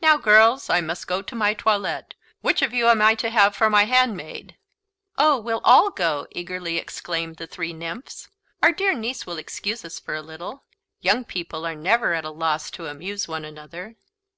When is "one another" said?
13.28-13.96